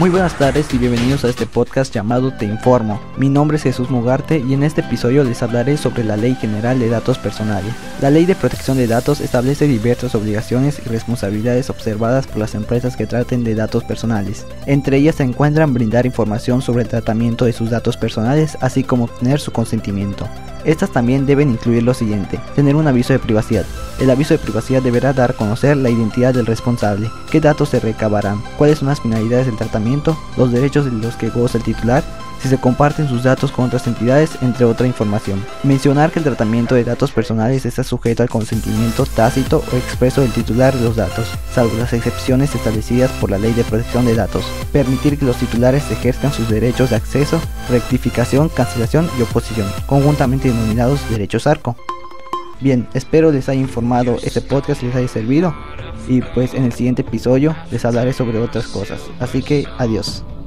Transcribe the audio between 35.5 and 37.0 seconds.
Mencionar que el tratamiento de